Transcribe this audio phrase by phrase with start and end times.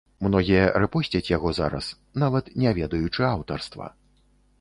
[0.25, 1.89] Многія рэпосцяць яго зараз,
[2.23, 3.91] нават не ведаючы аўтарства.